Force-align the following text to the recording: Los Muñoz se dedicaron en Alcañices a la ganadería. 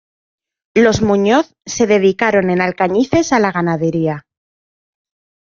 Los 0.73 1.03
Muñoz 1.03 1.53
se 1.63 1.85
dedicaron 1.85 2.49
en 2.49 2.59
Alcañices 2.59 3.31
a 3.33 3.39
la 3.39 3.51
ganadería. 3.51 4.25